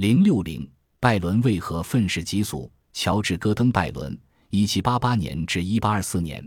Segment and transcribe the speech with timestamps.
[0.00, 0.66] 零六零，
[0.98, 2.70] 拜伦为何愤世嫉俗？
[2.94, 6.42] 乔治·戈登·拜伦，一七八八年至一八二四年，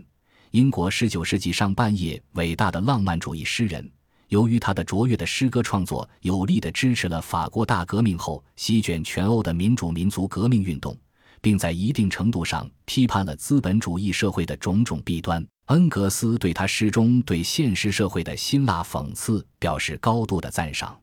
[0.50, 3.88] 英国十九世纪上半叶伟大的浪漫主义诗人。
[4.26, 10.98] 由于他的卓越的诗歌创作，有力地支持了法国大革命后席卷全欧的民主民族革命运动，
[11.40, 15.46] 并在一定程度上批判了资本主义社会的种种弊端。
[15.66, 20.98] 恩格斯对他诗中对现实社会的辛辣讽刺表示高度的赞赏。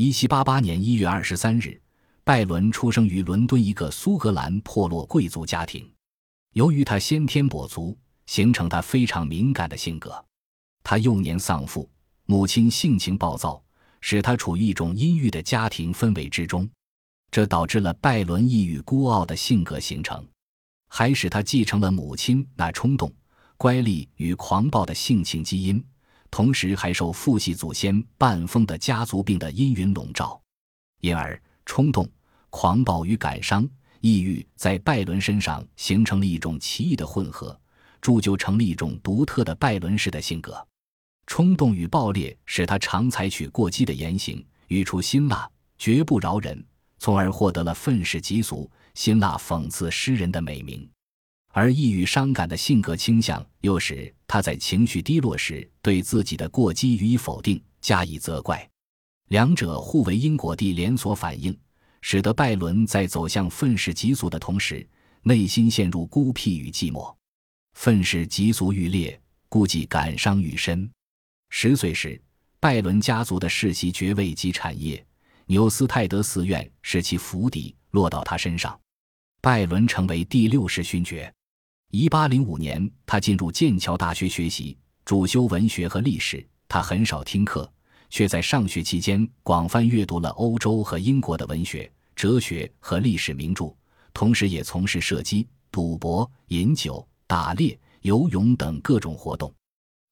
[0.00, 1.82] 一七八八年一月二十三日，
[2.22, 5.90] 拜伦出生于伦敦一个苏格兰破落贵族家庭。
[6.52, 10.24] 由于他先天跛足，形成他非常敏感的性格。
[10.84, 11.90] 他幼年丧父，
[12.26, 13.60] 母亲性情暴躁，
[14.00, 16.70] 使他处于一种阴郁的家庭氛围之中，
[17.32, 20.24] 这导致了拜伦抑郁孤傲的性格形成，
[20.86, 23.12] 还使他继承了母亲那冲动、
[23.56, 25.84] 乖戾与狂暴的性情基因。
[26.30, 30.40] 同时还受父系祖先半疯的家族病的阴云笼罩，
[31.00, 32.08] 因而冲动、
[32.50, 33.68] 狂暴与感伤、
[34.00, 37.58] 抑郁在拜伦身上形成了一种奇异的混合，
[38.00, 40.66] 铸就成了一种独特的拜伦式的性格。
[41.26, 46.64] 冲动与暴烈使他常采取过激的言行，语出辛辣，绝不饶人，
[46.98, 50.88] 从而获得了愤世嫉俗、辛辣讽刺诗人的美名。
[51.58, 58.64] 而抑郁伤感的性格倾向，又使他在情绪低落时对自己的过激予以否定，加以责怪，
[59.30, 61.58] 两者互为因果地连锁反应，
[62.00, 64.88] 使得拜伦在走向愤世嫉俗的同时，
[65.22, 67.12] 内心陷入孤僻与寂寞。
[67.72, 70.88] 愤世嫉俗愈烈，估计感伤愈深。
[71.50, 72.22] 十岁时，
[72.60, 75.04] 拜伦家族的世袭爵位及产业——
[75.46, 78.78] 纽斯泰德寺院，使其府邸落到他身上，
[79.40, 81.34] 拜伦成为第六世勋爵。
[81.90, 84.76] 一八零五年，他进入剑桥大学学习，
[85.06, 86.46] 主修文学和历史。
[86.68, 87.70] 他很少听课，
[88.10, 93.74] 却在上学期间广泛阅读了欧洲和英国的文学、哲学和历史名著，
[94.12, 99.50] 同时也从事射击、赌博、饮酒、打猎、游泳等各种活动。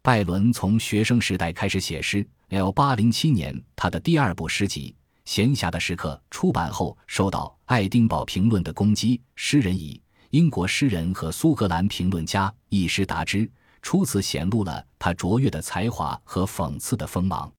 [0.03, 2.27] 拜伦从学生时代开始写诗。
[2.49, 4.97] L 八零七年，他的第二部诗集
[5.31, 9.21] 《闲暇的时刻》出版后，受到《爱丁堡评论》的攻击。
[9.35, 10.01] 诗人以
[10.37, 17.51] 英国诗人和苏格兰评论家一诗达之，初次显露了他卓越的才华和讽刺的锋芒。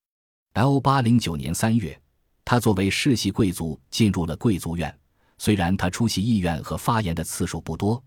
[0.53, 1.99] L 八零九年三月，
[2.45, 4.95] 他作为世袭贵族进入了贵族院。
[5.39, 7.99] 虽然他出席议院和发言的次数不多，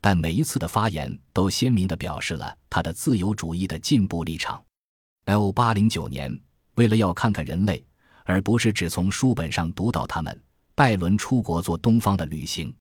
[0.00, 4.60] 但每一次的发言都鲜明地表示了他的自由主义的进步立场。
[5.26, 6.36] L 八零九年，
[6.74, 7.86] 为了要看看人类，
[8.24, 10.42] 而不是只从书本上读到他们，
[10.74, 12.74] 拜伦出国做东方的旅行。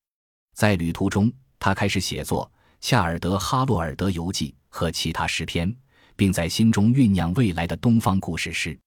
[0.55, 1.29] 在旅途中，
[1.59, 2.49] 他开始写作
[2.79, 5.75] 《恰尔德哈洛尔德游记》和其他诗篇，
[6.15, 8.73] 并在心中酝酿未来的东方故事诗。《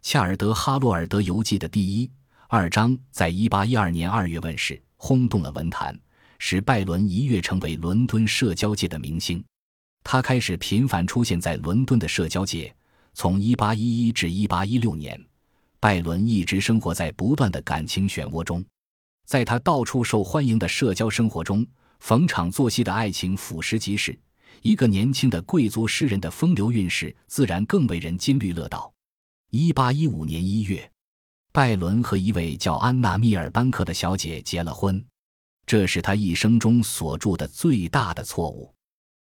[0.00, 2.10] 恰尔德哈洛尔德游记》的第一、
[2.48, 5.94] 二章在一八一二年二月问世，轰动了文坛，
[6.38, 9.44] 使拜伦一跃成为伦敦社交界的明星。
[10.02, 12.74] 他开始频繁出现在伦敦的社交界。
[13.12, 15.22] 从一八一一至一八一六年，
[15.80, 18.64] 拜伦一直生活在不断的感情漩涡中。
[19.30, 21.64] 在他到处受欢迎的社交生活中，
[22.00, 24.18] 逢场作戏的爱情俯拾即是。
[24.62, 28.92] 一个年轻的贵族诗人的风流韵事，自然更为人津津乐道。
[29.50, 30.90] 一八一五年一月，
[31.52, 35.00] 拜伦和一位叫安娜·密尔班克的小姐结了婚，
[35.64, 38.74] 这是他一生中所著的最大的错误。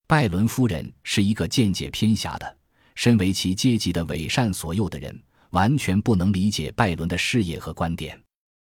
[0.06, 2.56] 拜伦夫人是一个见解偏狭的、
[2.94, 8.16] 身为其阶级的伪善所诱的人，完全不能理解拜伦的事业和观点。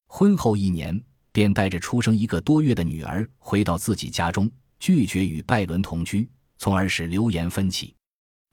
[0.06, 1.04] 婚后一年。
[1.34, 4.50] 便带着出生一个多月的女儿回到自己家中，
[4.80, 6.30] 拒绝与拜伦同居，
[6.60, 7.94] 从而使流言纷起。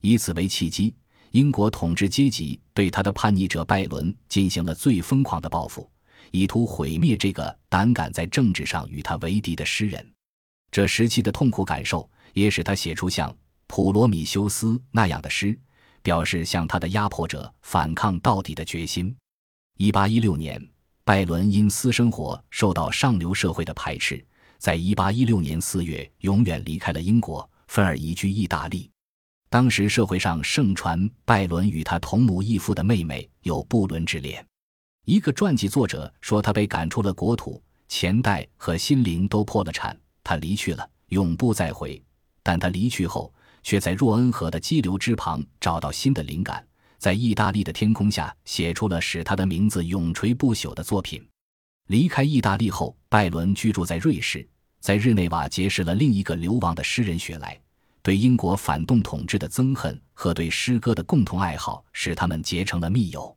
[0.00, 0.94] 以此为契机，
[1.32, 5.88] 英国统治阶级对他的叛逆者拜伦进行了最疯狂的报复，
[6.30, 10.04] 以图毁灭这个胆敢在政治上与他为敌的诗人。
[10.70, 13.36] 这时期的痛苦感受也使他写出像
[13.66, 15.56] 普罗米修斯那样的诗，
[16.00, 19.14] 表示向他的压迫者反抗到底的决心。
[19.76, 20.66] 一八一六年。
[21.10, 24.24] 拜伦因私生活受到上流社会的排斥，
[24.58, 28.88] 在1816年4月永远离开了英国，愤而移居意大利。
[29.48, 34.46] 当时社会上盛传拜伦与他同母异父的妹妹有不伦之恋。
[35.04, 42.00] 一个传记作者说他被赶出了国土，钱袋和心灵都破了产，他离去了，永不再回。
[42.40, 46.64] 但他离去后，却在若恩河的激流之旁找到新的灵感。
[47.00, 51.26] 在意大利的天空下，写出了使他的名字永垂不朽的作品。
[51.86, 54.46] 离开意大利后，拜伦居住在瑞士，
[54.80, 57.58] 在日内瓦结识了另一个流亡的诗人雪莱。
[58.02, 63.34] 对英国反动统治的憎恨和对诗歌的共同爱好，使他们结成了密友。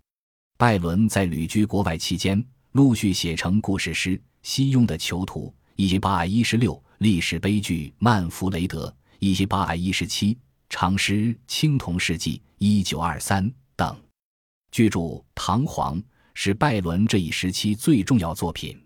[0.57, 8.87] 拜伦在旅居国外期间，陆续写成故事诗《西庸的囚徒》一千八百一十六，历史悲剧《曼弗雷德》
[9.19, 10.37] 一千八百一十七，
[10.69, 13.93] 长诗《青铜世纪》一九二三等。
[14.71, 14.99] 巨著
[15.35, 15.97] 《唐璜》
[16.33, 18.81] 是拜伦这一时期最重要作品。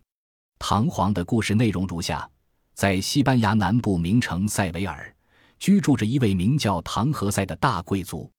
[0.57, 2.27] 唐璜的故事内容如下：
[2.73, 5.15] 在西班牙南部名城塞维尔，
[5.59, 8.31] 居住着一位名叫唐何塞的大贵族，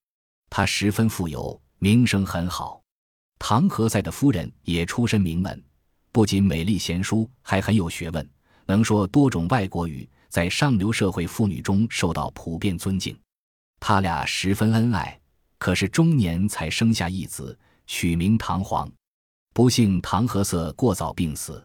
[0.51, 2.83] 他十分富有，名声很好。
[3.39, 5.65] 唐何塞的夫人也出身名门，
[6.11, 8.29] 不仅美丽贤淑，还很有学问，
[8.67, 13.17] 能说多种外国语，在上流社会妇女中受到普遍尊敬。
[13.79, 15.18] 他俩十分恩爱，
[15.59, 18.91] 可是中年才生下一子，取名唐璜。
[19.53, 21.65] 不幸唐何塞过早病死。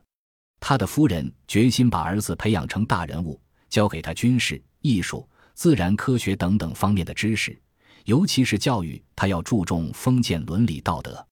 [0.59, 7.61] 他的夫人决心把儿子培养成大人物，教给他军事、艺术、自然科学等等方面的知识，
[8.05, 11.25] 尤其是教育他要注重封建伦理道德。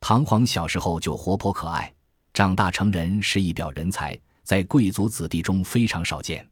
[0.00, 1.92] 唐璜小时候就活泼可爱，
[2.32, 6.48] 长大成人是一表人才，在贵族子弟中非常少见。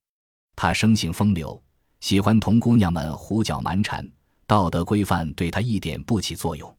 [0.56, 1.62] 他生性风流，
[2.00, 4.06] 喜欢同姑娘们胡搅蛮缠，
[4.46, 6.76] 道德规范对他一点不起作用。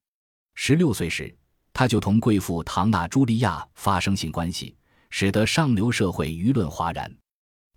[0.55, 1.35] 十六岁时，
[1.73, 4.75] 他就同贵妇唐娜·朱莉亚发生性关系。
[5.09, 7.09] 使得上流社会舆论哗然，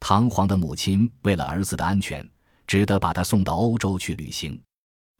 [0.00, 2.28] 唐璜的母亲为了儿子的安全，
[2.66, 4.60] 只得把他送到欧洲去旅行。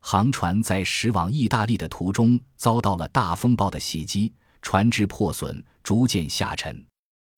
[0.01, 6.85] 航船在驶往意大利的途中遭到了大风暴的袭击，船只破损，逐渐下沉。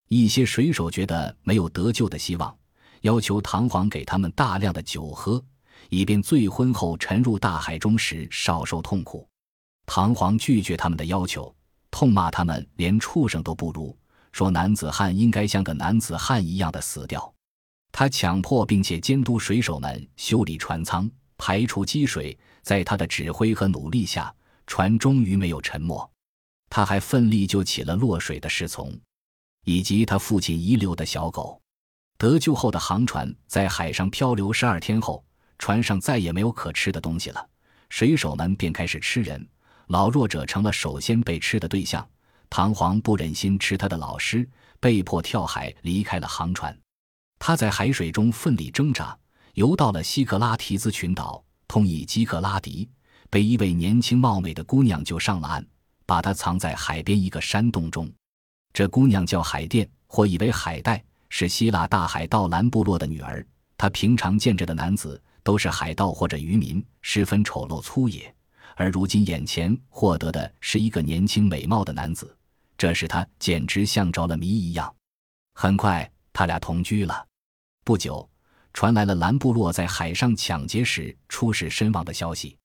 [0.08, 2.56] 一些水手觉得没有得救的希望，
[3.02, 5.44] 要求唐璜给他们大量的酒喝，
[5.88, 9.28] 以便醉昏后沉入大海中时少受痛苦。
[9.86, 11.54] 唐璜拒绝他们的要求，
[11.90, 13.96] 痛骂他们连畜生都不如。
[14.32, 17.32] 说男子汉应该像个男子汉一样的死掉。
[17.90, 22.38] 他强迫并且监督水手们修理船舱、排除积水。
[22.62, 24.32] 在他的指挥和努力下，
[24.68, 26.08] 船终于没有沉没。
[26.70, 28.96] 他还奋力救起了落水的侍从，
[29.64, 31.60] 以及他父亲遗留的小狗。
[32.16, 35.24] 得救后的航船在海上漂流十二天后，
[35.62, 37.48] 船上再也没有可吃的东西了。
[37.88, 39.46] 水手们便开始吃人，
[39.86, 42.04] 老弱者成了首先被吃的对象。
[42.50, 44.44] 唐璜不忍心吃他的老师，
[44.80, 46.76] 被迫跳海离开了航船。
[47.38, 49.16] 他在海水中奋力挣扎，
[49.54, 52.90] 游到了西克拉提兹群岛，通以基克拉迪，
[53.30, 55.64] 被一位年轻貌美的姑娘救上了岸，
[56.04, 58.12] 把他藏在海边一个山洞中。
[58.72, 63.46] 这姑娘叫海淀，或以为海带，是希腊大海盗兰部落的女儿。
[63.78, 68.34] 她平常见着的男子都是海盗或者渔民，十分丑陋粗野，
[68.76, 72.36] 而如今眼前获得的是一个年轻美貌的男子。
[72.78, 74.92] 这使他简直像着了迷一样。
[75.54, 77.26] 很快，他俩同居了。
[77.84, 78.28] 不久，
[78.72, 82.56] 传来了兰部落在海上抢劫时出事身亡的消息。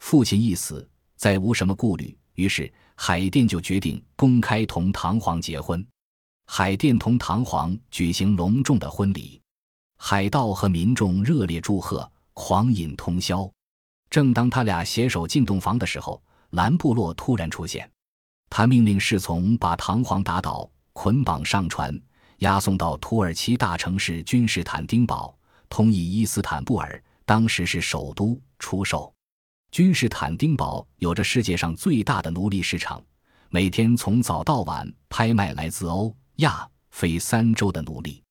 [0.00, 5.84] 父亲一死，再无什么顾虑，于是海淀就决定公开同唐璜结婚。
[6.46, 9.40] 海淀同唐璜举行隆重的婚礼，
[9.96, 13.50] 海盗和民众热烈祝贺，狂饮通宵。
[14.10, 17.90] 正当他俩携手进洞房的时候，兰部落突然出现。
[18.50, 21.98] 他命令侍从把唐璜打倒，捆绑上船，
[22.38, 25.36] 押送到土耳其大城市君士坦丁堡
[25.68, 29.12] （通译伊斯坦布尔），当时是首都，出售。
[29.72, 33.02] 君士坦丁堡有着世界上最大的奴隶市场，
[33.48, 38.22] 每天从早到晚拍卖来自欧亚非三洲的奴隶。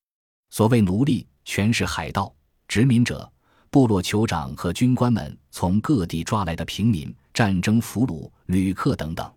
[0.52, 2.34] 所谓奴隶，全是海盗、
[2.68, 3.30] 殖民者、
[3.76, 9.30] 部落酋长和军官们从各地抓来的平民、战争俘虏、旅客等等。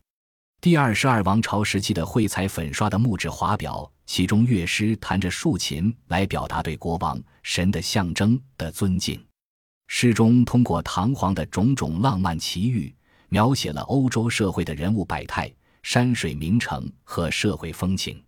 [0.61, 9.21] 第二十二王朝时期的绘彩粉刷的木质华表，其中乐师弹着竖琴来表达对国王、神的象征的尊敬。
[9.88, 12.95] 诗中通过唐璜的种种浪漫奇遇，
[13.30, 15.52] 描写了欧洲社会的人物百态、
[15.83, 18.23] 山水名城和社会风情。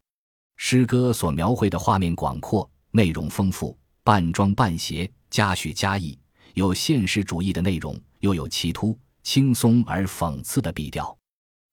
[0.57, 6.19] 诗歌所描绘的画面广阔，内容丰富，半装半写，加许加意，
[6.55, 11.17] 有现实主义的内容，又有奇突、轻松而讽刺的笔调。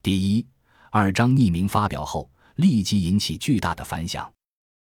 [0.04, 0.46] 第一、
[0.92, 4.32] 二章匿名发表后，立即引起巨大的反响。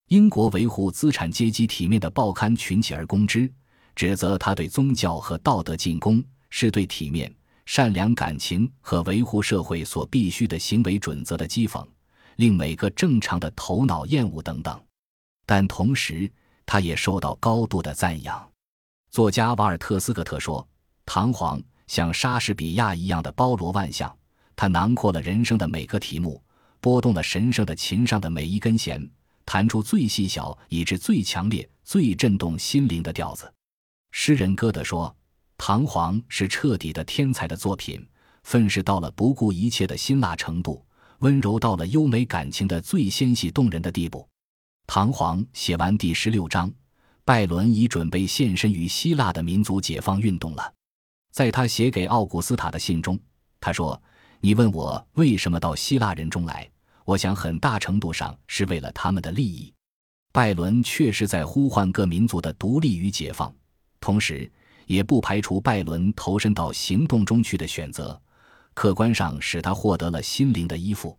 [0.10, 3.52] 英国维护资产阶级体面的报刊群起而攻之，
[3.96, 7.34] 指责他对宗教和道德进攻，是对体面、
[7.66, 11.88] 善良感情和维护社会所必须的行为准则的讥讽，
[12.36, 14.80] 令每个正常的头脑厌恶等等。
[15.46, 16.30] 但同时，
[16.66, 18.53] 他也受到高度的赞扬。
[19.14, 20.68] 作家瓦尔特斯格特说
[21.06, 24.12] ：“唐璜像莎士比亚一样的包罗万象。”
[24.58, 26.44] 他囊括了人生的每个题目，
[26.80, 29.08] 拨动了神圣的琴上的每一根弦，
[29.46, 33.54] 弹出最细小以致最强烈、最震动心灵的调子。
[34.10, 35.16] 诗人歌德说
[35.60, 38.04] ：“唐璜是彻底的天才的作品，
[38.42, 40.84] 愤世到了不顾一切的辛辣程度，
[41.20, 44.28] 温柔到了优美感情的最纤细动人的地步。
[44.88, 46.74] 唐璜写完第十六章，
[47.26, 50.74] 拜伦已准备献身于希腊的民族解放运动了。
[51.32, 53.18] 在他写给奥古斯塔的信中，
[53.60, 54.02] 他说
[54.42, 56.70] ：“你问我为什么到希腊人中来，
[57.06, 59.74] 我想很大程度上是为了他们的利益。”
[60.34, 63.54] 拜伦确实在呼唤各民族的独立与解放，
[64.02, 64.52] 同时
[64.86, 68.20] 也不排除拜伦投身到行动中去的选择。
[68.74, 71.18] 客观上使他获得了心灵的依附，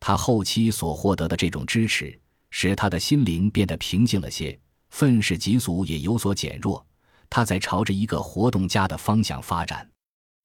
[0.00, 2.18] 他后期所获得的这种支持，
[2.50, 4.58] 使他的心灵变得平静了些，
[4.94, 6.86] 愤世嫉俗也有所减弱。
[7.28, 9.90] 他在朝着一个活动家的方向发展。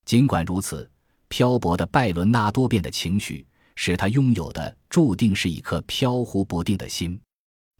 [0.06, 0.89] 尽管如此，
[1.27, 7.22] 漂泊的拜伦纳多变的情绪，使他拥有的注定是一颗飘忽不定的心。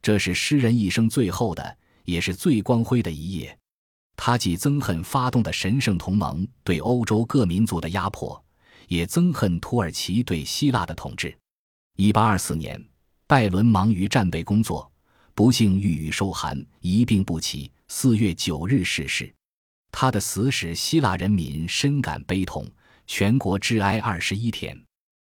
[0.00, 3.58] 这是诗人一生最后的，也是最光辉的一页。
[4.14, 8.40] 他既憎恨发动的神圣同盟对欧洲各民族的压迫。
[8.86, 11.36] 也憎恨土耳其对希腊的统治。
[11.96, 12.84] 一八二四年，
[13.26, 14.89] 拜伦忙于战备工作，
[15.40, 17.72] 不幸郁郁受寒，一病不起。
[17.88, 19.34] 四月九日逝世。
[19.90, 22.70] 他的死使希腊人民深感悲痛，
[23.06, 24.78] 全国致哀二十一天。